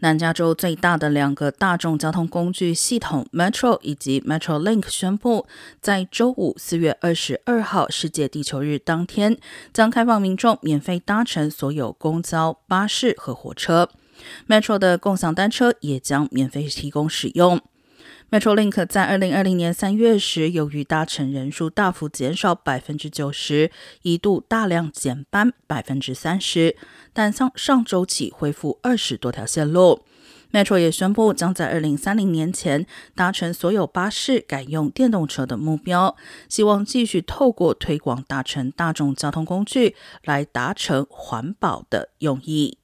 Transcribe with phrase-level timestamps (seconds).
[0.00, 5.46] 南加州最大的两个大众交通工具系统 Metro 以及 MetroLink 宣布，
[5.80, 9.38] 在周五四月二十二号世界地球日当天，
[9.72, 13.88] 将开放民众免费搭乘所有公交、巴士和火车。
[14.46, 17.60] Metro 的共享单车也将免费提供使用。
[18.28, 23.70] MetroLink 在二零二零年三月时，由于搭乘人数大幅减少百分之九十，
[24.02, 26.76] 一度大量减班百分之三十，
[27.12, 30.02] 但上上周起恢复二十多条线路。
[30.50, 36.16] Metro 也宣布将在二零三零年前达成所有巴士改用电动车的目标，
[36.48, 42.78] 希望继续透过推广搭乘大众交通工具来达成环保的用意。